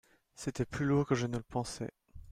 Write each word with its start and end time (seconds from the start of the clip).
C'était 0.33 0.65
plus 0.65 0.87
lourd 0.87 1.05
que 1.05 1.13
je 1.13 1.27
ne 1.27 1.37
le 1.37 1.43
pensais. 1.43 1.91